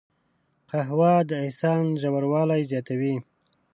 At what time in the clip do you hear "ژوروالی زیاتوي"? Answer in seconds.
2.01-3.15